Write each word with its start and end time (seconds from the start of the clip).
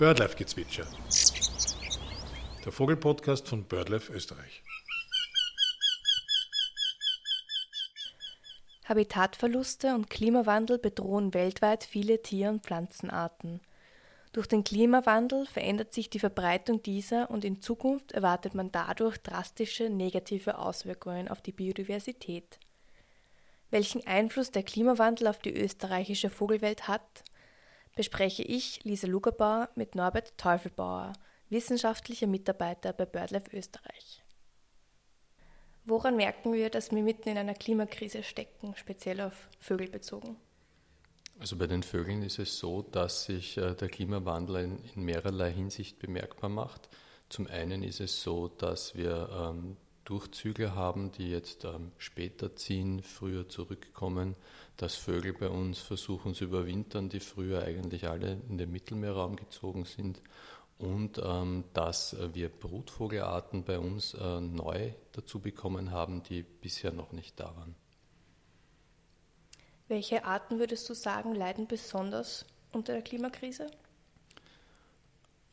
Birdlife-Gezwitscher. 0.00 0.86
Der 2.64 2.72
Vogelpodcast 2.72 3.46
von 3.46 3.64
BirdLife 3.64 4.10
Österreich. 4.10 4.62
Habitatverluste 8.86 9.94
und 9.94 10.08
Klimawandel 10.08 10.78
bedrohen 10.78 11.34
weltweit 11.34 11.84
viele 11.84 12.22
Tier- 12.22 12.48
und 12.48 12.62
Pflanzenarten. 12.62 13.60
Durch 14.32 14.46
den 14.46 14.64
Klimawandel 14.64 15.44
verändert 15.44 15.92
sich 15.92 16.08
die 16.08 16.18
Verbreitung 16.18 16.82
dieser 16.82 17.30
und 17.30 17.44
in 17.44 17.60
Zukunft 17.60 18.12
erwartet 18.12 18.54
man 18.54 18.72
dadurch 18.72 19.18
drastische 19.18 19.90
negative 19.90 20.56
Auswirkungen 20.56 21.28
auf 21.28 21.42
die 21.42 21.52
Biodiversität. 21.52 22.58
Welchen 23.68 24.06
Einfluss 24.06 24.50
der 24.50 24.62
Klimawandel 24.62 25.26
auf 25.26 25.40
die 25.40 25.54
österreichische 25.54 26.30
Vogelwelt 26.30 26.88
hat, 26.88 27.22
bespreche 27.96 28.42
ich, 28.42 28.82
Lisa 28.84 29.06
Lugerbauer, 29.06 29.68
mit 29.74 29.94
Norbert 29.94 30.36
Teufelbauer, 30.38 31.12
wissenschaftlicher 31.48 32.26
Mitarbeiter 32.26 32.92
bei 32.92 33.06
BirdLife 33.06 33.56
Österreich. 33.56 34.22
Woran 35.84 36.16
merken 36.16 36.52
wir, 36.52 36.70
dass 36.70 36.90
wir 36.92 37.02
mitten 37.02 37.28
in 37.28 37.38
einer 37.38 37.54
Klimakrise 37.54 38.22
stecken, 38.22 38.74
speziell 38.76 39.20
auf 39.20 39.48
Vögel 39.58 39.88
bezogen? 39.88 40.36
Also 41.40 41.56
bei 41.56 41.66
den 41.66 41.82
Vögeln 41.82 42.22
ist 42.22 42.38
es 42.38 42.58
so, 42.58 42.82
dass 42.82 43.24
sich 43.24 43.56
äh, 43.56 43.74
der 43.74 43.88
Klimawandel 43.88 44.56
in, 44.56 44.84
in 44.94 45.02
mehrerlei 45.04 45.50
Hinsicht 45.50 45.98
bemerkbar 45.98 46.50
macht. 46.50 46.90
Zum 47.30 47.46
einen 47.46 47.82
ist 47.82 48.00
es 48.00 48.22
so, 48.22 48.48
dass 48.48 48.94
wir 48.94 49.28
ähm, 49.32 49.76
Durchzüge 50.04 50.74
haben, 50.74 51.12
die 51.12 51.30
jetzt 51.30 51.64
ähm, 51.64 51.92
später 51.96 52.56
ziehen, 52.56 53.02
früher 53.02 53.48
zurückkommen, 53.48 54.36
dass 54.80 54.96
Vögel 54.96 55.34
bei 55.34 55.48
uns 55.48 55.78
versuchen 55.78 56.34
zu 56.34 56.44
überwintern, 56.44 57.10
die 57.10 57.20
früher 57.20 57.62
eigentlich 57.62 58.08
alle 58.08 58.40
in 58.48 58.56
den 58.56 58.72
Mittelmeerraum 58.72 59.36
gezogen 59.36 59.84
sind 59.84 60.22
und 60.78 61.20
ähm, 61.22 61.64
dass 61.74 62.16
wir 62.32 62.48
Brutvogelarten 62.48 63.64
bei 63.64 63.78
uns 63.78 64.14
äh, 64.14 64.40
neu 64.40 64.94
dazu 65.12 65.38
bekommen 65.38 65.90
haben, 65.90 66.22
die 66.22 66.42
bisher 66.42 66.92
noch 66.92 67.12
nicht 67.12 67.38
da 67.38 67.54
waren. 67.56 67.74
Welche 69.88 70.24
Arten 70.24 70.58
würdest 70.58 70.88
du 70.88 70.94
sagen, 70.94 71.34
leiden 71.34 71.66
besonders 71.66 72.46
unter 72.72 72.94
der 72.94 73.02
Klimakrise? 73.02 73.66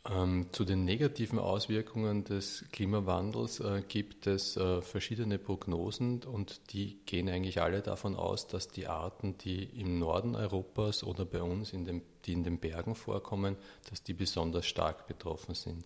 Ähm, 0.10 0.48
zu 0.54 0.64
den 0.64 0.86
negativen 0.86 1.38
Auswirkungen 1.38 2.24
des 2.24 2.64
Klimawandels 2.72 3.60
äh, 3.60 3.84
gibt 3.86 4.26
es 4.26 4.56
äh, 4.56 4.82
verschiedene 4.82 5.38
Prognosen 5.38 6.24
und 6.24 6.72
die 6.72 7.00
gehen 7.06 7.28
eigentlich 7.28 7.62
alle 7.62 7.82
davon 7.82 8.16
aus, 8.16 8.48
dass 8.48 8.70
die 8.70 8.88
Arten, 8.88 9.38
die 9.40 9.64
im 9.64 10.00
Norden 10.00 10.36
Europas 10.36 11.04
oder 11.04 11.26
bei 11.26 11.42
uns, 11.42 11.74
in 11.74 11.84
den, 11.84 12.02
die 12.26 12.34
in 12.34 12.44
den 12.44 12.60
Bergen 12.60 12.96
vorkommen, 12.96 13.58
dass 13.90 14.02
die 14.02 14.14
besonders 14.14 14.66
stark 14.66 15.08
betroffen 15.08 15.56
sind. 15.56 15.84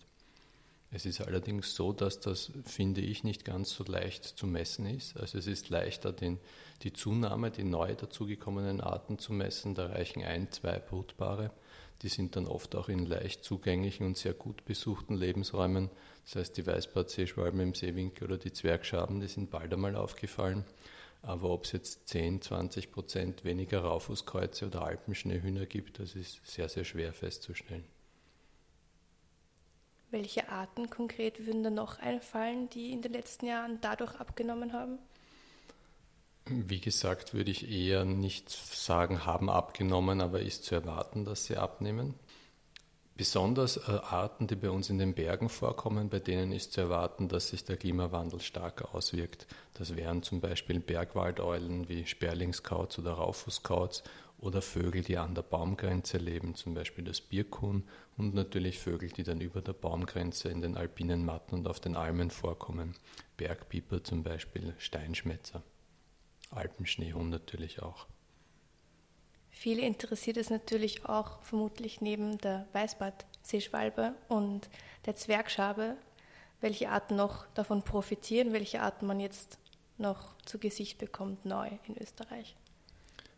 Es 0.94 1.06
ist 1.06 1.22
allerdings 1.22 1.74
so, 1.74 1.92
dass 1.92 2.20
das, 2.20 2.52
finde 2.64 3.00
ich, 3.00 3.24
nicht 3.24 3.46
ganz 3.46 3.70
so 3.70 3.82
leicht 3.82 4.24
zu 4.24 4.46
messen 4.46 4.84
ist. 4.86 5.16
Also 5.16 5.38
es 5.38 5.46
ist 5.46 5.70
leichter, 5.70 6.12
den, 6.12 6.38
die 6.82 6.92
Zunahme, 6.92 7.50
die 7.50 7.64
neu 7.64 7.94
dazugekommenen 7.94 8.82
Arten 8.82 9.18
zu 9.18 9.32
messen. 9.32 9.74
Da 9.74 9.86
reichen 9.86 10.22
ein, 10.22 10.52
zwei 10.52 10.78
Brutpaare. 10.78 11.50
Die 12.00 12.08
sind 12.08 12.34
dann 12.34 12.46
oft 12.46 12.74
auch 12.74 12.88
in 12.88 13.06
leicht 13.06 13.44
zugänglichen 13.44 14.06
und 14.06 14.16
sehr 14.16 14.34
gut 14.34 14.64
besuchten 14.64 15.14
Lebensräumen. 15.14 15.90
Das 16.24 16.36
heißt, 16.36 16.56
die 16.56 16.66
Weißbartseeschwalben 16.66 17.60
im 17.60 17.74
Seewinkel 17.74 18.24
oder 18.24 18.38
die 18.38 18.52
Zwergschaben, 18.52 19.20
die 19.20 19.28
sind 19.28 19.50
bald 19.50 19.72
einmal 19.72 19.94
aufgefallen. 19.94 20.64
Aber 21.22 21.50
ob 21.50 21.64
es 21.64 21.72
jetzt 21.72 22.08
10, 22.08 22.42
20 22.42 22.90
Prozent 22.90 23.44
weniger 23.44 23.80
Raufußkreuze 23.80 24.66
oder 24.66 24.82
Alpenschneehühner 24.82 25.66
gibt, 25.66 26.00
das 26.00 26.16
ist 26.16 26.44
sehr, 26.44 26.68
sehr 26.68 26.84
schwer 26.84 27.12
festzustellen. 27.12 27.84
Welche 30.10 30.48
Arten 30.50 30.90
konkret 30.90 31.46
würden 31.46 31.62
da 31.62 31.70
noch 31.70 31.98
einfallen, 31.98 32.68
die 32.70 32.92
in 32.92 33.02
den 33.02 33.12
letzten 33.12 33.46
Jahren 33.46 33.80
dadurch 33.80 34.14
abgenommen 34.16 34.72
haben? 34.72 34.98
Wie 36.54 36.80
gesagt, 36.80 37.34
würde 37.34 37.50
ich 37.50 37.70
eher 37.70 38.04
nicht 38.04 38.50
sagen, 38.50 39.24
haben 39.24 39.48
abgenommen, 39.48 40.20
aber 40.20 40.40
ist 40.40 40.64
zu 40.64 40.74
erwarten, 40.74 41.24
dass 41.24 41.46
sie 41.46 41.56
abnehmen. 41.56 42.14
Besonders 43.16 43.76
äh, 43.76 43.90
Arten, 43.90 44.46
die 44.46 44.56
bei 44.56 44.70
uns 44.70 44.90
in 44.90 44.98
den 44.98 45.14
Bergen 45.14 45.48
vorkommen, 45.48 46.08
bei 46.08 46.18
denen 46.18 46.52
ist 46.52 46.72
zu 46.72 46.80
erwarten, 46.82 47.28
dass 47.28 47.48
sich 47.48 47.64
der 47.64 47.76
Klimawandel 47.76 48.40
stark 48.40 48.94
auswirkt. 48.94 49.46
Das 49.74 49.96
wären 49.96 50.22
zum 50.22 50.40
Beispiel 50.40 50.80
Bergwaldeulen 50.80 51.88
wie 51.88 52.06
Sperlingskauz 52.06 52.98
oder 52.98 53.12
Raufußkauz 53.12 54.02
oder 54.38 54.60
Vögel, 54.60 55.02
die 55.02 55.18
an 55.18 55.34
der 55.34 55.42
Baumgrenze 55.42 56.18
leben, 56.18 56.54
zum 56.54 56.74
Beispiel 56.74 57.04
das 57.04 57.20
Birkhuhn 57.20 57.84
und 58.16 58.34
natürlich 58.34 58.78
Vögel, 58.78 59.10
die 59.10 59.22
dann 59.22 59.40
über 59.40 59.60
der 59.62 59.74
Baumgrenze 59.74 60.48
in 60.48 60.60
den 60.60 60.76
alpinen 60.76 61.24
Matten 61.24 61.54
und 61.54 61.68
auf 61.68 61.80
den 61.80 61.96
Almen 61.96 62.30
vorkommen. 62.30 62.96
Bergpieper 63.36 64.02
zum 64.02 64.22
Beispiel, 64.22 64.74
Steinschmätzer. 64.78 65.62
Alpenschneehuhn 66.52 67.28
natürlich 67.28 67.82
auch. 67.82 68.06
Viele 69.50 69.82
interessiert 69.82 70.38
es 70.38 70.50
natürlich 70.50 71.06
auch 71.06 71.40
vermutlich 71.42 72.00
neben 72.00 72.38
der 72.38 72.66
Weißbartseeschwalbe 72.72 74.14
und 74.28 74.68
der 75.06 75.14
Zwergschabe, 75.14 75.96
welche 76.60 76.88
Arten 76.88 77.16
noch 77.16 77.46
davon 77.54 77.82
profitieren, 77.82 78.52
welche 78.52 78.80
Arten 78.80 79.06
man 79.06 79.20
jetzt 79.20 79.58
noch 79.98 80.36
zu 80.44 80.58
Gesicht 80.58 80.98
bekommt 80.98 81.44
neu 81.44 81.68
in 81.86 81.96
Österreich. 82.00 82.56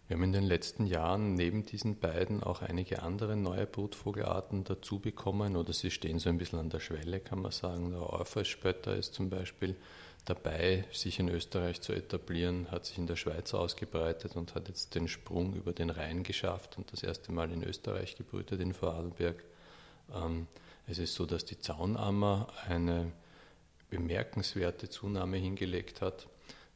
Wir 0.06 0.16
haben 0.16 0.24
in 0.24 0.32
den 0.32 0.44
letzten 0.44 0.86
Jahren 0.86 1.34
neben 1.34 1.64
diesen 1.64 1.98
beiden 1.98 2.42
auch 2.42 2.60
einige 2.60 3.02
andere 3.02 3.36
neue 3.36 3.66
Brutvogelarten 3.66 4.64
dazu 4.64 4.98
bekommen 4.98 5.56
oder 5.56 5.72
sie 5.72 5.90
stehen 5.90 6.18
so 6.18 6.28
ein 6.28 6.36
bisschen 6.36 6.58
an 6.58 6.68
der 6.68 6.80
Schwelle, 6.80 7.20
kann 7.20 7.40
man 7.40 7.52
sagen. 7.52 7.90
Der 7.90 8.02
Orpheusspötter 8.02 8.94
ist 8.96 9.14
zum 9.14 9.30
Beispiel 9.30 9.76
dabei, 10.24 10.84
sich 10.92 11.18
in 11.18 11.28
Österreich 11.28 11.80
zu 11.80 11.92
etablieren, 11.92 12.70
hat 12.70 12.86
sich 12.86 12.98
in 12.98 13.06
der 13.06 13.16
Schweiz 13.16 13.52
ausgebreitet 13.52 14.36
und 14.36 14.54
hat 14.54 14.68
jetzt 14.68 14.94
den 14.94 15.08
Sprung 15.08 15.54
über 15.54 15.72
den 15.72 15.90
Rhein 15.90 16.22
geschafft 16.22 16.78
und 16.78 16.92
das 16.92 17.02
erste 17.02 17.32
Mal 17.32 17.50
in 17.52 17.62
Österreich 17.62 18.16
gebrütet, 18.16 18.60
in 18.60 18.72
Vorarlberg. 18.72 19.42
Ähm, 20.14 20.46
es 20.86 20.98
ist 20.98 21.14
so, 21.14 21.26
dass 21.26 21.44
die 21.44 21.58
Zaunammer 21.58 22.48
eine 22.68 23.12
bemerkenswerte 23.90 24.88
Zunahme 24.88 25.36
hingelegt 25.36 26.00
hat. 26.00 26.26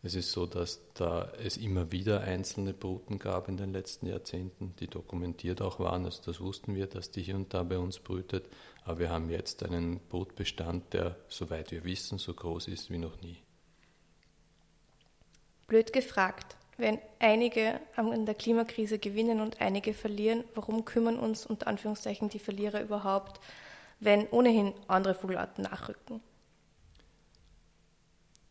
Es 0.02 0.14
ist 0.14 0.30
so, 0.30 0.46
dass 0.46 0.80
da 0.94 1.32
es 1.42 1.56
immer 1.56 1.90
wieder 1.90 2.20
einzelne 2.20 2.72
Bruten 2.72 3.18
gab 3.18 3.48
in 3.48 3.56
den 3.56 3.72
letzten 3.72 4.06
Jahrzehnten, 4.06 4.74
die 4.78 4.86
dokumentiert 4.86 5.60
auch 5.60 5.80
waren. 5.80 6.04
Also 6.04 6.22
das 6.24 6.40
wussten 6.40 6.76
wir, 6.76 6.86
dass 6.86 7.10
die 7.10 7.22
hier 7.22 7.34
und 7.34 7.52
da 7.52 7.64
bei 7.64 7.78
uns 7.78 7.98
brütet. 7.98 8.46
Aber 8.84 9.00
wir 9.00 9.10
haben 9.10 9.28
jetzt 9.28 9.64
einen 9.64 9.98
Brutbestand, 10.08 10.92
der, 10.94 11.16
soweit 11.28 11.72
wir 11.72 11.82
wissen, 11.84 12.18
so 12.18 12.32
groß 12.32 12.68
ist 12.68 12.90
wie 12.90 12.98
noch 12.98 13.20
nie. 13.20 13.38
Blöd 15.66 15.92
gefragt. 15.92 16.56
Wenn 16.76 17.00
einige 17.18 17.80
an 17.96 18.24
der 18.24 18.36
Klimakrise 18.36 19.00
gewinnen 19.00 19.40
und 19.40 19.60
einige 19.60 19.94
verlieren, 19.94 20.44
warum 20.54 20.84
kümmern 20.84 21.18
uns 21.18 21.44
unter 21.44 21.66
Anführungszeichen 21.66 22.28
die 22.28 22.38
Verlierer 22.38 22.80
überhaupt, 22.80 23.40
wenn 23.98 24.28
ohnehin 24.28 24.72
andere 24.86 25.14
Vogelarten 25.14 25.64
nachrücken? 25.64 26.20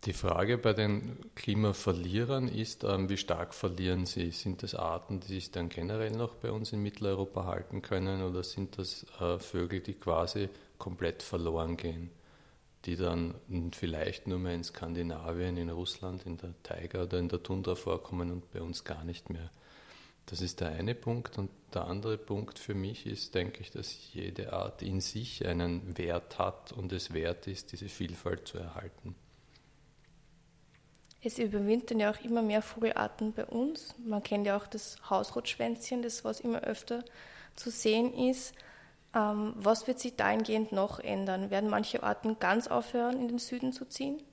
Die 0.08 0.14
Frage 0.14 0.58
bei 0.58 0.72
den 0.72 1.18
Klimaverlierern 1.36 2.48
ist, 2.48 2.86
ähm, 2.86 3.10
wie 3.10 3.18
stark 3.18 3.54
verlieren 3.54 4.06
sie? 4.06 4.32
Sind 4.32 4.64
das 4.64 4.74
Arten, 4.74 5.20
die 5.20 5.28
sich 5.28 5.52
dann 5.52 5.68
generell 5.68 6.12
noch 6.12 6.36
bei 6.36 6.50
uns 6.50 6.72
in 6.72 6.82
Mitteleuropa 6.82 7.44
halten 7.44 7.82
können 7.82 8.24
oder 8.24 8.42
sind 8.42 8.78
das 8.78 9.06
äh, 9.20 9.38
Vögel, 9.38 9.82
die 9.82 9.96
quasi 9.96 10.48
komplett 10.78 11.24
verloren 11.24 11.76
gehen, 11.76 12.10
die 12.86 12.96
dann 12.96 13.34
vielleicht 13.74 14.28
nur 14.28 14.40
mehr 14.40 14.56
in 14.56 14.64
Skandinavien, 14.64 15.58
in 15.58 15.70
Russland, 15.70 16.26
in 16.26 16.38
der 16.38 16.54
Taiga 16.64 17.04
oder 17.04 17.20
in 17.20 17.28
der 17.28 17.44
Tundra 17.44 17.76
vorkommen 17.76 18.32
und 18.32 18.50
bei 18.54 18.62
uns 18.62 18.86
gar 18.86 19.04
nicht 19.04 19.30
mehr? 19.30 19.52
Das 20.26 20.40
ist 20.40 20.62
der 20.62 20.70
eine 20.70 20.96
Punkt. 20.96 21.38
Und 21.38 21.50
der 21.74 21.84
andere 21.84 22.18
Punkt 22.18 22.60
für 22.60 22.76
mich 22.76 23.08
ist, 23.08 23.36
denke 23.36 23.60
ich, 23.60 23.72
dass 23.72 24.14
jede 24.14 24.54
Art 24.54 24.82
in 24.84 25.02
sich 25.02 25.46
einen 25.46 25.98
Wert 25.98 26.40
hat 26.40 26.72
und 26.72 26.94
es 26.94 27.14
wert 27.14 27.48
ist, 27.48 27.74
diese 27.74 27.90
Vielfalt 27.90 28.48
zu 28.48 28.58
erhalten. 28.58 29.14
Es 31.28 31.40
überwintern 31.40 32.00
ja 32.00 32.10
auch 32.10 32.22
immer 32.24 32.42
mehr 32.42 32.62
Vogelarten 32.62 33.34
bei 33.34 33.46
uns. 33.46 33.94
Man 33.98 34.24
kennt 34.24 34.48
ja 34.48 34.56
auch 34.56 34.66
das 34.66 34.98
Hausrotschwänzchen, 35.10 36.02
das 36.02 36.24
was 36.24 36.40
immer 36.40 36.62
öfter 36.62 37.04
zu 37.54 37.70
sehen 37.70 38.14
ist. 38.14 38.54
Ähm, 39.14 39.54
was 39.58 39.88
wird 39.88 40.00
sich 40.00 40.16
dahingehend 40.16 40.72
noch 40.72 41.00
ändern? 41.00 41.50
Werden 41.50 41.70
manche 41.70 42.02
Arten 42.02 42.40
ganz 42.40 42.70
aufhören, 42.70 43.20
in 43.20 43.28
den 43.28 43.40
Süden 43.40 43.74
zu 43.74 43.84
ziehen? 43.86 44.24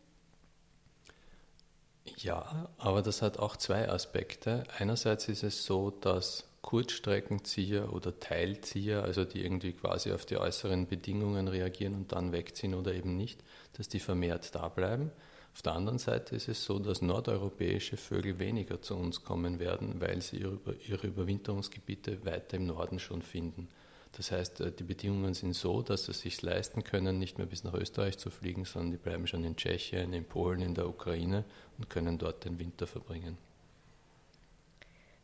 Ja, 2.17 2.69
aber 2.79 3.03
das 3.03 3.23
hat 3.23 3.41
auch 3.41 3.57
zwei 3.57 3.89
Aspekte. 3.89 4.63
Einerseits 4.79 5.29
ist 5.29 5.43
es 5.43 5.65
so, 5.65 5.91
dass 5.91 6.45
Kurzstreckenzieher 6.63 7.93
oder 7.93 8.21
Teilzieher, 8.21 9.03
also 9.03 9.25
die 9.25 9.43
irgendwie 9.43 9.73
quasi 9.73 10.13
auf 10.13 10.27
die 10.27 10.37
äußeren 10.37 10.87
Bedingungen 10.87 11.49
reagieren 11.49 11.95
und 11.95 12.13
dann 12.13 12.31
wegziehen 12.31 12.75
oder 12.75 12.95
eben 12.95 13.17
nicht, 13.17 13.43
dass 13.73 13.89
die 13.89 14.01
vermehrt 14.01 14.55
da 14.55 14.69
bleiben. 14.69 15.11
Auf 15.55 15.63
der 15.63 15.75
anderen 15.75 15.99
Seite 15.99 16.35
ist 16.35 16.49
es 16.49 16.65
so, 16.65 16.81
dass 16.81 17.01
nordeuropäische 17.01 17.97
Vögel 17.97 18.41
weniger 18.41 18.83
zu 18.83 18.97
uns 18.97 19.23
kommen 19.23 19.61
werden, 19.61 20.01
weil 20.01 20.21
sie 20.21 20.39
ihre, 20.39 21.07
Überwinterungsgebiete 21.07 22.25
weiter 22.25 22.57
im 22.57 22.67
Norden 22.67 22.99
schon 22.99 23.23
finden. 23.23 23.69
Das 24.17 24.33
heißt, 24.33 24.61
äh, 24.61 24.73
die 24.73 24.83
Bedingungen 24.83 25.33
sind 25.35 25.55
so, 25.55 25.81
dass 25.81 26.07
sie 26.07 26.11
es 26.11 26.21
sich 26.21 26.43
leisten 26.43 26.83
können, 26.83 27.21
nicht 27.21 27.39
mehr 27.39 27.47
bis 27.47 27.63
nach 27.63 27.75
Österreich 27.75 28.19
zu 28.19 28.31
fliegen, 28.31 28.65
sondern 28.65 28.91
die 28.91 28.97
bleiben 28.97 29.29
schon 29.29 29.45
in 29.45 29.57
Tschechien, 29.57 30.13
in 30.13 30.25
Polen, 30.25 30.61
in 30.61 30.75
der 30.75 30.89
Ukraine 30.89 31.45
und 31.79 31.89
können 31.89 32.19
dort 32.19 32.45
den 32.45 32.59
Winter 32.59 32.89
verbringen. 32.89 33.39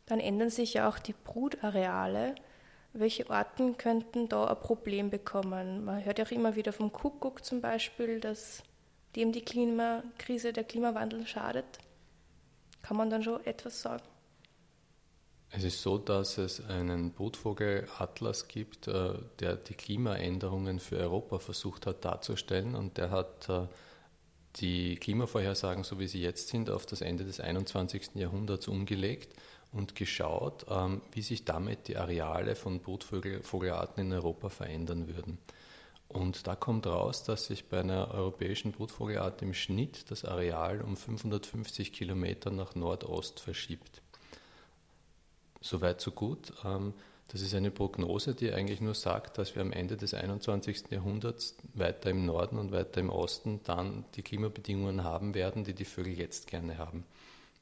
Dann 0.05 0.21
ändern 0.21 0.49
sich 0.49 0.75
ja 0.75 0.87
auch 0.89 0.99
die 0.99 1.13
Brutareale. 1.13 2.35
Welche 2.93 3.29
Arten 3.29 3.77
könnten 3.77 4.29
da 4.29 4.45
ein 4.45 4.59
Problem 4.59 5.09
bekommen? 5.09 5.85
Man 5.85 6.03
hört 6.03 6.19
ja 6.19 6.25
auch 6.25 6.31
immer 6.31 6.55
wieder 6.55 6.71
vom 6.73 6.91
Kuckuck 6.91 7.45
zum 7.45 7.61
Beispiel, 7.61 8.19
dass 8.19 8.63
dem 9.15 9.31
die 9.31 9.41
Klimakrise, 9.41 10.53
der 10.53 10.63
Klimawandel 10.63 11.27
schadet. 11.27 11.79
Kann 12.81 12.97
man 12.97 13.09
dann 13.09 13.23
schon 13.23 13.45
etwas 13.45 13.81
sagen? 13.81 14.03
Es 15.53 15.65
ist 15.65 15.81
so, 15.81 15.97
dass 15.97 16.37
es 16.37 16.63
einen 16.65 17.11
Brutvogelatlas 17.11 18.47
gibt, 18.47 18.87
äh, 18.87 19.13
der 19.39 19.57
die 19.57 19.73
Klimaänderungen 19.73 20.79
für 20.79 20.97
Europa 20.97 21.39
versucht 21.39 21.85
hat 21.85 22.05
darzustellen 22.05 22.73
und 22.73 22.97
der 22.97 23.11
hat 23.11 23.49
äh, 23.49 23.67
die 24.57 24.95
Klimavorhersagen, 24.95 25.83
so 25.83 25.99
wie 25.99 26.07
sie 26.07 26.21
jetzt 26.21 26.47
sind, 26.47 26.69
auf 26.69 26.85
das 26.85 27.01
Ende 27.01 27.25
des 27.25 27.41
21. 27.41 28.15
Jahrhunderts 28.15 28.69
umgelegt 28.69 29.33
und 29.73 29.95
geschaut, 29.95 30.65
ähm, 30.69 31.01
wie 31.11 31.21
sich 31.21 31.43
damit 31.43 31.89
die 31.89 31.97
Areale 31.97 32.55
von 32.55 32.79
Brutvogelarten 32.79 34.05
in 34.05 34.13
Europa 34.13 34.49
verändern 34.49 35.07
würden. 35.07 35.37
Und 36.11 36.45
da 36.45 36.55
kommt 36.55 36.87
raus, 36.87 37.23
dass 37.23 37.45
sich 37.45 37.69
bei 37.69 37.79
einer 37.79 38.11
europäischen 38.13 38.73
Brutvogelart 38.73 39.41
im 39.41 39.53
Schnitt 39.53 40.11
das 40.11 40.25
Areal 40.25 40.81
um 40.81 40.97
550 40.97 41.93
Kilometer 41.93 42.51
nach 42.51 42.75
Nordost 42.75 43.39
verschiebt. 43.39 44.01
Soweit, 45.61 46.01
so 46.01 46.11
gut. 46.11 46.51
Ähm, 46.65 46.93
das 47.29 47.41
ist 47.41 47.55
eine 47.55 47.71
Prognose, 47.71 48.35
die 48.35 48.51
eigentlich 48.51 48.81
nur 48.81 48.93
sagt, 48.93 49.37
dass 49.37 49.55
wir 49.55 49.61
am 49.61 49.71
Ende 49.71 49.95
des 49.95 50.13
21. 50.13 50.91
Jahrhunderts 50.91 51.55
weiter 51.73 52.09
im 52.09 52.25
Norden 52.25 52.57
und 52.57 52.73
weiter 52.73 52.99
im 52.99 53.09
Osten 53.09 53.61
dann 53.63 54.03
die 54.15 54.21
Klimabedingungen 54.21 55.05
haben 55.05 55.33
werden, 55.33 55.63
die 55.63 55.73
die 55.73 55.85
Vögel 55.85 56.17
jetzt 56.19 56.47
gerne 56.47 56.77
haben. 56.77 57.05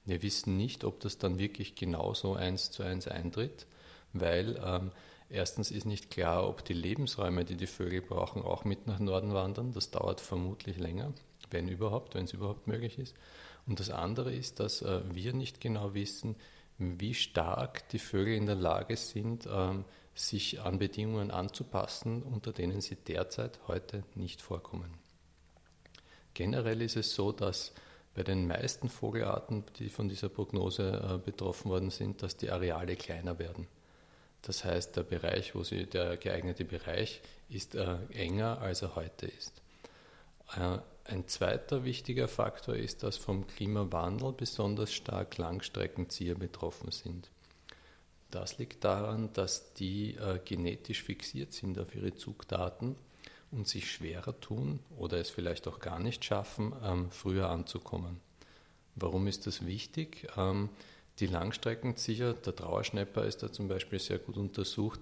Wir 0.06 0.24
wissen 0.24 0.58
nicht, 0.58 0.84
ob 0.86 1.00
das 1.02 1.20
dann 1.20 1.38
wirklich 1.38 1.76
genauso 1.76 2.34
eins 2.34 2.72
zu 2.72 2.82
eins 2.82 3.08
eintritt, 3.08 3.68
weil 4.14 4.60
ähm, 4.66 4.92
erstens 5.30 5.72
ist 5.72 5.86
nicht 5.86 6.12
klar, 6.12 6.48
ob 6.48 6.66
die 6.66 6.74
Lebensräume, 6.74 7.46
die 7.46 7.56
die 7.56 7.68
Vögel 7.68 8.02
brauchen, 8.02 8.42
auch 8.42 8.66
mit 8.66 8.88
nach 8.88 9.00
Norden 9.00 9.34
wandern. 9.34 9.72
Das 9.72 9.92
dauert 9.92 10.22
vermutlich 10.22 10.78
länger, 10.78 11.14
wenn 11.50 11.68
überhaupt, 11.68 12.16
wenn 12.16 12.26
es 12.26 12.34
überhaupt 12.34 12.68
möglich 12.68 12.98
ist. 13.00 13.16
Und 13.66 13.80
das 13.80 13.90
andere 13.90 14.34
ist, 14.34 14.60
dass 14.60 14.82
äh, 14.82 15.02
wir 15.14 15.34
nicht 15.34 15.62
genau 15.62 15.94
wissen, 15.94 16.36
wie 16.78 17.14
stark 17.14 17.88
die 17.90 18.00
Vögel 18.00 18.36
in 18.36 18.46
der 18.46 18.56
Lage 18.56 18.96
sind, 18.96 19.48
ähm, 19.52 19.86
sich 20.16 20.62
an 20.62 20.80
Bedingungen 20.80 21.32
anzupassen, 21.32 22.24
unter 22.24 22.52
denen 22.52 22.82
sie 22.82 22.96
derzeit 22.96 23.60
heute 23.68 24.04
nicht 24.16 24.42
vorkommen. 24.42 24.94
Generell 26.34 26.82
ist 26.82 26.96
es 26.96 27.14
so, 27.14 27.32
dass 27.32 27.74
bei 28.16 28.24
den 28.24 28.48
meisten 28.48 28.90
Vogelarten, 28.90 29.64
die 29.78 29.90
von 29.90 30.10
dieser 30.10 30.30
Prognose 30.30 30.92
äh, 30.92 31.18
betroffen 31.18 31.70
worden 31.70 31.90
sind, 31.90 32.24
dass 32.24 32.38
die 32.38 32.50
Areale 32.50 32.96
kleiner 32.96 33.40
werden. 33.40 33.68
Das 34.42 34.64
heißt, 34.64 34.96
der 34.96 35.04
Bereich, 35.04 35.56
wo 35.56 35.64
sie, 35.64 35.86
der 35.86 36.18
geeignete 36.18 36.66
Bereich 36.66 37.22
ist 37.50 37.76
äh, 37.76 37.98
enger, 38.14 38.62
als 38.62 38.82
er 38.82 38.96
heute 38.96 39.28
ist. 39.28 39.62
Äh, 40.56 40.80
ein 41.06 41.28
zweiter 41.28 41.84
wichtiger 41.84 42.28
Faktor 42.28 42.76
ist, 42.76 43.04
dass 43.04 43.18
vom 43.18 43.48
Klimawandel 43.48 44.32
besonders 44.32 44.94
stark 44.94 45.38
Langstreckenzieher 45.38 46.36
betroffen 46.36 46.92
sind. 46.92 47.30
Das 48.32 48.60
liegt 48.60 48.84
daran, 48.84 49.34
dass 49.34 49.74
die 49.74 50.16
äh, 50.16 50.40
genetisch 50.46 51.04
fixiert 51.04 51.52
sind 51.52 51.80
auf 51.80 51.96
ihre 51.96 52.14
Zugdaten 52.16 52.96
und 53.52 53.68
sich 53.68 53.92
schwerer 53.92 54.40
tun 54.40 54.80
oder 54.98 55.18
es 55.18 55.32
vielleicht 55.32 55.68
auch 55.68 55.80
gar 55.80 56.00
nicht 56.00 56.24
schaffen, 56.24 56.74
ähm, 56.84 57.10
früher 57.10 57.50
anzukommen. 57.50 58.20
Warum 58.96 59.26
ist 59.28 59.48
das 59.48 59.66
wichtig? 59.66 60.28
Ähm, 60.38 60.70
die 61.20 61.28
Langstreckenzieher, 61.28 62.34
der 62.34 62.56
Trauerschnepper 62.56 63.26
ist 63.26 63.44
da 63.44 63.52
zum 63.52 63.68
Beispiel 63.68 64.00
sehr 64.00 64.20
gut 64.20 64.38
untersucht, 64.38 65.02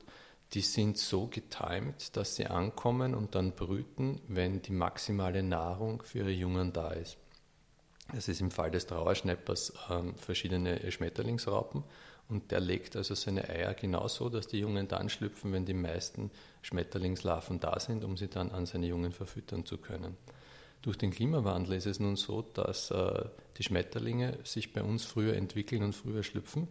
die 0.54 0.62
sind 0.62 0.98
so 0.98 1.28
getimt, 1.28 2.16
dass 2.16 2.36
sie 2.36 2.48
ankommen 2.48 3.14
und 3.14 3.36
dann 3.36 3.52
brüten, 3.52 4.22
wenn 4.28 4.62
die 4.62 4.72
maximale 4.72 5.44
Nahrung 5.44 6.02
für 6.04 6.20
ihre 6.20 6.32
Jungen 6.32 6.72
da 6.72 6.92
ist. 6.92 7.18
Es 8.16 8.30
ist 8.30 8.40
im 8.40 8.52
Fall 8.52 8.72
des 8.72 8.88
Trauerschneppers 8.88 9.74
ähm, 9.90 10.16
verschiedene 10.16 10.90
Schmetterlingsraupen 10.90 11.84
und 12.30 12.52
der 12.52 12.62
legt 12.62 12.96
also 12.96 13.14
seine 13.16 13.50
Eier 13.50 13.74
genauso, 13.74 14.30
dass 14.30 14.48
die 14.48 14.60
Jungen 14.60 14.88
dann 14.88 15.10
schlüpfen, 15.10 15.52
wenn 15.52 15.66
die 15.66 15.74
meisten 15.74 16.32
Schmetterlingslarven 16.62 17.60
da 17.60 17.80
sind, 17.80 18.06
um 18.06 18.16
sie 18.16 18.30
dann 18.30 18.52
an 18.52 18.66
seine 18.66 18.88
Jungen 18.88 19.12
verfüttern 19.12 19.66
zu 19.66 19.78
können. 19.78 20.16
Durch 20.82 20.98
den 20.98 21.12
Klimawandel 21.12 21.76
ist 21.76 21.86
es 21.86 22.00
nun 22.00 22.16
so, 22.16 22.42
dass 22.42 22.92
äh, 22.92 23.26
die 23.58 23.64
Schmetterlinge 23.64 24.38
sich 24.44 24.74
bei 24.74 24.84
uns 24.84 25.04
früher 25.04 25.36
entwickeln 25.36 25.84
und 25.84 25.94
früher 25.94 26.24
schlüpfen 26.24 26.68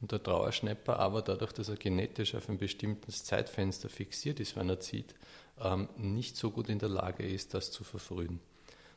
und 0.00 0.10
der 0.10 0.22
Trauerschnepper 0.22 0.98
aber 0.98 1.22
dadurch, 1.22 1.52
dass 1.52 1.68
er 1.68 1.76
genetisch 1.76 2.34
auf 2.34 2.48
ein 2.48 2.58
bestimmtes 2.58 3.24
Zeitfenster 3.24 3.88
fixiert 3.88 4.40
ist, 4.40 4.56
wenn 4.56 4.68
er 4.68 4.80
zieht, 4.80 5.14
ähm, 5.60 5.88
nicht 5.96 6.36
so 6.36 6.50
gut 6.50 6.68
in 6.68 6.78
der 6.78 6.88
Lage 6.88 7.24
ist, 7.24 7.54
das 7.54 7.70
zu 7.70 7.84
verfrühen. 7.84 8.40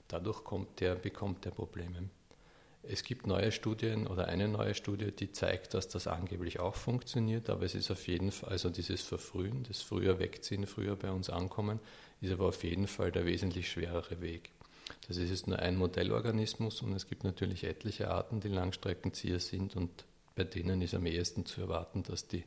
Dadurch 0.07 0.42
der, 0.80 0.96
bekommt 0.96 1.46
er 1.46 1.51
Probleme. 1.51 2.10
Es 2.84 3.04
gibt 3.04 3.25
neue 3.25 3.51
Studien 3.51 4.06
oder 4.06 4.28
eine 4.28 4.48
neue 4.48 4.75
Studie, 4.75 5.12
die 5.12 5.31
zeigt, 5.31 5.74
dass 5.74 5.88
das 5.88 6.06
angeblich 6.06 6.60
auch 6.60 6.75
funktioniert, 6.75 7.50
aber 7.50 7.63
es 7.63 7.74
ist 7.74 7.90
auf 7.90 8.08
jeden 8.08 8.31
Fall, 8.31 8.50
also 8.50 8.69
dieses 8.69 9.01
Verfrühen, 9.01 9.63
das 9.63 9.81
früher 9.81 10.19
wegziehen, 10.19 10.68
früher 10.68 10.96
bei 10.96 11.10
uns 11.10 11.31
ankommen, 11.31 11.80
ist 12.25 12.33
aber 12.33 12.48
auf 12.48 12.63
jeden 12.63 12.88
Fall 12.88 13.12
der 13.12 13.25
wesentlich 13.25 13.69
schwerere 13.69 14.22
Weg. 14.22 14.51
Das 15.07 15.18
ist 15.18 15.48
nur 15.48 15.60
ein 15.60 15.77
Modellorganismus 15.77 16.81
und 16.81 16.94
es 16.94 17.07
gibt 17.07 17.24
natürlich 17.24 17.63
etliche 17.63 18.12
Arten, 18.12 18.39
die 18.39 18.50
Langstreckenzieher 18.50 19.39
sind 19.39 19.75
und 19.75 20.06
bei 20.36 20.44
denen 20.44 20.81
ist 20.81 20.94
am 20.94 21.06
ehesten 21.06 21.45
zu 21.45 21.62
erwarten, 21.62 22.04
dass 22.04 22.27
die 22.27 22.44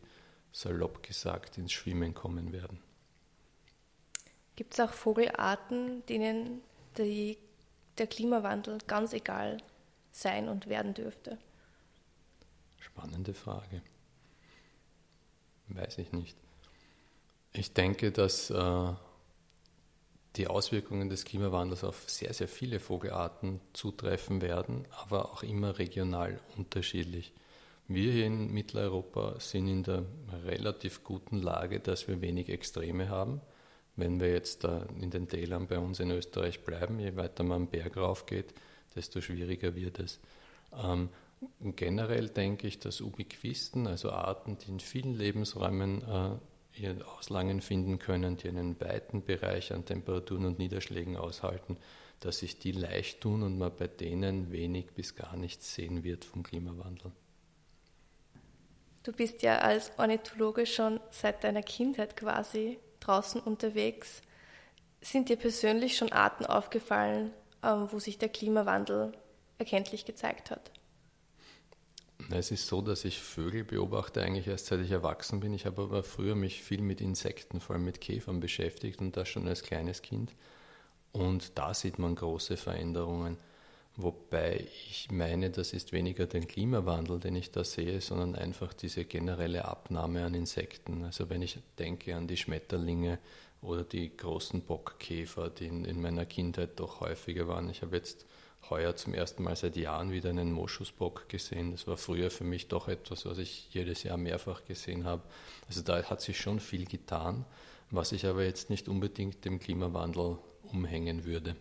salopp 0.52 1.02
gesagt 1.02 1.58
ins 1.58 1.72
Schwimmen 1.72 2.14
kommen 2.14 2.52
werden. 2.52 2.80
Gibt 4.56 4.74
es 4.74 4.80
auch 4.80 4.92
Vogelarten, 4.92 6.04
denen 6.06 6.60
die, 6.96 7.38
der 7.96 8.06
Klimawandel 8.06 8.78
ganz 8.86 9.12
egal 9.12 9.58
sein 10.10 10.48
und 10.48 10.68
werden 10.68 10.94
dürfte? 10.94 11.38
Spannende 12.78 13.34
Frage. 13.34 13.82
Weiß 15.68 15.98
ich 15.98 16.12
nicht. 16.12 16.36
Ich 17.52 17.72
denke, 17.72 18.10
dass 18.10 18.50
äh, 18.50 18.94
die 20.36 20.46
Auswirkungen 20.46 21.08
des 21.08 21.24
Klimawandels 21.24 21.84
auf 21.84 22.04
sehr, 22.08 22.32
sehr 22.32 22.48
viele 22.48 22.80
Vogelarten 22.80 23.60
zutreffen 23.72 24.40
werden, 24.40 24.86
aber 24.90 25.32
auch 25.32 25.42
immer 25.42 25.78
regional 25.78 26.40
unterschiedlich. 26.56 27.32
Wir 27.88 28.12
hier 28.12 28.26
in 28.26 28.52
Mitteleuropa 28.52 29.40
sind 29.40 29.66
in 29.66 29.82
der 29.82 30.04
relativ 30.44 31.02
guten 31.04 31.40
Lage, 31.40 31.80
dass 31.80 32.06
wir 32.06 32.20
wenig 32.20 32.50
Extreme 32.50 33.08
haben. 33.08 33.40
Wenn 33.96 34.20
wir 34.20 34.30
jetzt 34.30 34.64
in 35.00 35.10
den 35.10 35.26
Tälern 35.26 35.66
bei 35.66 35.78
uns 35.78 35.98
in 35.98 36.10
Österreich 36.10 36.62
bleiben, 36.64 37.00
je 37.00 37.16
weiter 37.16 37.42
man 37.42 37.62
am 37.62 37.66
Berg 37.68 37.96
rauf 37.96 38.26
geht, 38.26 38.54
desto 38.94 39.20
schwieriger 39.20 39.74
wird 39.74 39.98
es. 39.98 40.20
Ähm, 40.72 41.08
generell 41.60 42.28
denke 42.28 42.66
ich, 42.66 42.78
dass 42.78 43.00
Ubiquisten, 43.00 43.86
also 43.86 44.10
Arten, 44.10 44.58
die 44.58 44.70
in 44.70 44.80
vielen 44.80 45.14
Lebensräumen 45.14 46.02
äh, 46.02 46.30
ihr 46.80 46.96
Auslangen 47.16 47.60
finden 47.60 47.98
können, 47.98 48.36
die 48.36 48.48
einen 48.48 48.80
weiten 48.80 49.24
Bereich 49.24 49.72
an 49.72 49.84
Temperaturen 49.84 50.46
und 50.46 50.58
Niederschlägen 50.58 51.16
aushalten, 51.16 51.76
dass 52.20 52.38
sich 52.38 52.58
die 52.58 52.72
leicht 52.72 53.20
tun 53.20 53.42
und 53.42 53.58
man 53.58 53.74
bei 53.76 53.86
denen 53.86 54.50
wenig 54.50 54.92
bis 54.94 55.14
gar 55.14 55.36
nichts 55.36 55.74
sehen 55.74 56.04
wird 56.04 56.24
vom 56.24 56.42
Klimawandel. 56.42 57.12
Du 59.02 59.12
bist 59.12 59.42
ja 59.42 59.58
als 59.58 59.92
Ornithologe 59.96 60.66
schon 60.66 61.00
seit 61.10 61.44
deiner 61.44 61.62
Kindheit 61.62 62.16
quasi 62.16 62.78
draußen 63.00 63.40
unterwegs. 63.40 64.20
Sind 65.00 65.28
dir 65.28 65.36
persönlich 65.36 65.96
schon 65.96 66.12
Arten 66.12 66.44
aufgefallen, 66.44 67.32
ähm, 67.62 67.88
wo 67.90 67.98
sich 68.00 68.18
der 68.18 68.28
Klimawandel 68.28 69.12
erkenntlich 69.58 70.04
gezeigt 70.04 70.50
hat? 70.50 70.72
Es 72.30 72.50
ist 72.50 72.66
so, 72.66 72.82
dass 72.82 73.06
ich 73.06 73.20
Vögel 73.20 73.64
beobachte 73.64 74.22
eigentlich 74.22 74.48
erst 74.48 74.66
seit 74.66 74.80
ich 74.80 74.90
erwachsen 74.90 75.40
bin. 75.40 75.54
Ich 75.54 75.64
habe 75.64 75.82
aber 75.82 76.02
früher 76.02 76.34
mich 76.34 76.62
viel 76.62 76.82
mit 76.82 77.00
Insekten, 77.00 77.58
vor 77.60 77.76
allem 77.76 77.86
mit 77.86 78.02
Käfern 78.02 78.40
beschäftigt 78.40 79.00
und 79.00 79.16
das 79.16 79.28
schon 79.28 79.48
als 79.48 79.62
kleines 79.62 80.02
Kind. 80.02 80.34
Und 81.12 81.56
da 81.56 81.72
sieht 81.72 81.98
man 81.98 82.14
große 82.14 82.58
Veränderungen. 82.58 83.38
Wobei 83.96 84.68
ich 84.90 85.08
meine, 85.10 85.50
das 85.50 85.72
ist 85.72 85.92
weniger 85.92 86.26
den 86.26 86.46
Klimawandel, 86.46 87.18
den 87.18 87.34
ich 87.34 87.50
da 87.50 87.64
sehe, 87.64 88.00
sondern 88.00 88.36
einfach 88.36 88.74
diese 88.74 89.06
generelle 89.06 89.64
Abnahme 89.64 90.24
an 90.24 90.34
Insekten. 90.34 91.04
Also 91.04 91.30
wenn 91.30 91.42
ich 91.42 91.58
denke 91.78 92.14
an 92.14 92.28
die 92.28 92.36
Schmetterlinge 92.36 93.18
oder 93.62 93.84
die 93.84 94.14
großen 94.16 94.62
Bockkäfer, 94.62 95.48
die 95.48 95.66
in, 95.66 95.84
in 95.84 96.00
meiner 96.00 96.26
Kindheit 96.26 96.78
doch 96.78 97.00
häufiger 97.00 97.48
waren. 97.48 97.70
Ich 97.70 97.82
habe 97.82 97.96
jetzt 97.96 98.26
heuer 98.70 98.96
zum 98.96 99.14
ersten 99.14 99.42
Mal 99.42 99.56
seit 99.56 99.76
Jahren 99.76 100.12
wieder 100.12 100.30
einen 100.30 100.52
Moschusbock 100.52 101.28
gesehen. 101.28 101.72
Das 101.72 101.86
war 101.86 101.96
früher 101.96 102.30
für 102.30 102.44
mich 102.44 102.68
doch 102.68 102.88
etwas, 102.88 103.24
was 103.24 103.38
ich 103.38 103.72
jedes 103.72 104.02
Jahr 104.02 104.16
mehrfach 104.16 104.64
gesehen 104.64 105.04
habe. 105.04 105.22
Also 105.68 105.82
da 105.82 106.02
hat 106.02 106.20
sich 106.20 106.38
schon 106.38 106.60
viel 106.60 106.84
getan, 106.84 107.44
was 107.90 108.12
ich 108.12 108.26
aber 108.26 108.44
jetzt 108.44 108.70
nicht 108.70 108.88
unbedingt 108.88 109.44
dem 109.44 109.58
Klimawandel 109.58 110.38
umhängen 110.64 111.24
würde. 111.24 111.56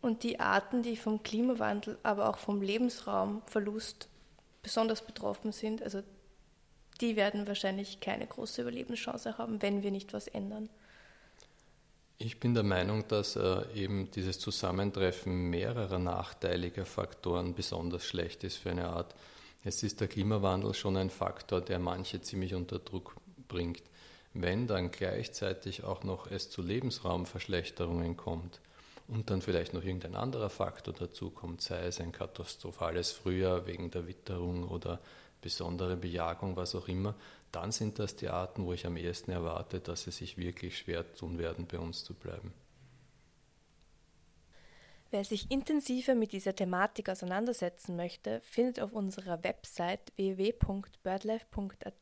Und 0.00 0.24
die 0.24 0.40
Arten, 0.40 0.82
die 0.82 0.96
vom 0.96 1.22
Klimawandel, 1.22 1.96
aber 2.02 2.28
auch 2.28 2.38
vom 2.38 2.60
Lebensraumverlust 2.60 4.08
besonders 4.62 5.04
betroffen 5.04 5.52
sind, 5.52 5.82
also 5.82 6.02
die 7.00 7.16
werden 7.16 7.46
wahrscheinlich 7.46 8.00
keine 8.00 8.26
große 8.26 8.62
Überlebenschance 8.62 9.38
haben, 9.38 9.62
wenn 9.62 9.82
wir 9.82 9.90
nicht 9.90 10.12
was 10.12 10.28
ändern. 10.28 10.68
Ich 12.24 12.38
bin 12.38 12.54
der 12.54 12.62
Meinung, 12.62 13.08
dass 13.08 13.34
äh, 13.34 13.64
eben 13.74 14.08
dieses 14.12 14.38
Zusammentreffen 14.38 15.50
mehrerer 15.50 15.98
nachteiliger 15.98 16.86
Faktoren 16.86 17.52
besonders 17.52 18.04
schlecht 18.04 18.44
ist 18.44 18.58
für 18.58 18.70
eine 18.70 18.90
Art. 18.90 19.12
Es 19.64 19.82
ist 19.82 20.00
der 20.00 20.06
Klimawandel 20.06 20.72
schon 20.72 20.96
ein 20.96 21.10
Faktor, 21.10 21.60
der 21.60 21.80
manche 21.80 22.20
ziemlich 22.20 22.54
unter 22.54 22.78
Druck 22.78 23.16
bringt. 23.48 23.82
Wenn 24.34 24.68
dann 24.68 24.92
gleichzeitig 24.92 25.82
auch 25.82 26.04
noch 26.04 26.30
es 26.30 26.48
zu 26.48 26.62
Lebensraumverschlechterungen 26.62 28.16
kommt 28.16 28.60
und 29.08 29.28
dann 29.28 29.42
vielleicht 29.42 29.74
noch 29.74 29.82
irgendein 29.82 30.14
anderer 30.14 30.48
Faktor 30.48 30.94
dazu 30.96 31.30
kommt, 31.30 31.60
sei 31.60 31.86
es 31.86 32.00
ein 32.00 32.12
katastrophales 32.12 33.10
Frühjahr 33.10 33.66
wegen 33.66 33.90
der 33.90 34.06
Witterung 34.06 34.68
oder 34.68 35.00
besondere 35.42 35.96
Bejagung, 35.96 36.56
was 36.56 36.74
auch 36.74 36.88
immer, 36.88 37.14
dann 37.50 37.70
sind 37.70 37.98
das 37.98 38.16
die 38.16 38.30
Arten, 38.30 38.64
wo 38.64 38.72
ich 38.72 38.86
am 38.86 38.96
ehesten 38.96 39.30
erwarte, 39.30 39.80
dass 39.80 40.04
sie 40.04 40.10
sich 40.10 40.38
wirklich 40.38 40.78
schwer 40.78 41.12
tun 41.12 41.38
werden, 41.38 41.66
bei 41.66 41.78
uns 41.78 42.02
zu 42.02 42.14
bleiben. 42.14 42.54
Wer 45.10 45.24
sich 45.24 45.50
intensiver 45.50 46.14
mit 46.14 46.32
dieser 46.32 46.56
Thematik 46.56 47.10
auseinandersetzen 47.10 47.96
möchte, 47.96 48.40
findet 48.40 48.80
auf 48.80 48.94
unserer 48.94 49.44
Website 49.44 50.10
www.birdlife.at 50.16 52.00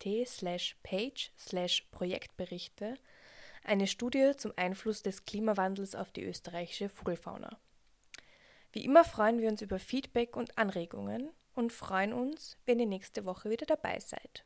page 0.84 1.32
Projektberichte 1.90 2.94
eine 3.64 3.86
Studie 3.88 4.32
zum 4.36 4.52
Einfluss 4.54 5.02
des 5.02 5.24
Klimawandels 5.24 5.96
auf 5.96 6.12
die 6.12 6.24
österreichische 6.24 6.88
Vogelfauna. 6.88 7.58
Wie 8.72 8.84
immer 8.84 9.04
freuen 9.04 9.40
wir 9.40 9.48
uns 9.48 9.62
über 9.62 9.80
Feedback 9.80 10.36
und 10.36 10.56
Anregungen 10.56 11.30
und 11.60 11.72
freuen 11.72 12.12
uns, 12.12 12.56
wenn 12.66 12.80
ihr 12.80 12.86
nächste 12.86 13.24
Woche 13.24 13.50
wieder 13.50 13.66
dabei 13.66 14.00
seid. 14.00 14.44